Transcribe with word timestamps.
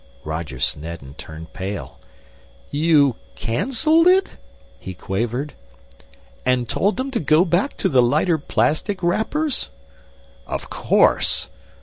Roger 0.23 0.59
Snedden 0.59 1.13
turned 1.13 1.53
pale. 1.53 1.99
"You 2.71 3.17
canceled 3.35 4.07
it?" 4.07 4.35
he 4.79 4.95
quavered. 4.95 5.53
"And 6.43 6.67
told 6.67 6.97
them 6.97 7.11
to 7.11 7.19
go 7.19 7.45
back 7.45 7.77
to 7.77 7.87
the 7.87 8.01
lighter 8.01 8.39
plastic 8.39 9.03
wrappers?" 9.03 9.69
"Of 10.47 10.71
course! 10.71 11.49